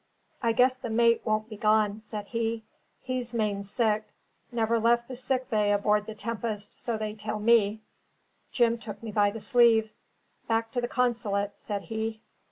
[0.41, 2.63] "I guess the mate won't be gone," said he.
[3.03, 4.03] "He's main sick;
[4.51, 7.83] never left the sick bay aboard the Tempest; so they tell ME."
[8.51, 9.91] Jim took me by the sleeve.
[10.47, 12.19] "Back to the consulate," said he.